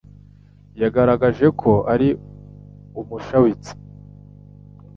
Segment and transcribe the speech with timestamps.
[0.81, 2.07] yagaragaje ko ari
[2.99, 3.71] umushabitsi